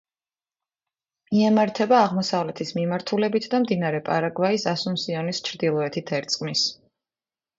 მიემართება 1.33 1.97
აღმოსავლეთის 2.05 2.71
მიმართულებით 2.79 3.45
და 3.51 3.61
მდინარე 3.65 4.01
პარაგვაის 4.09 4.67
ასუნსიონის 4.73 5.43
ჩრდილოეთით 5.49 6.15
ერწყმის. 6.21 6.67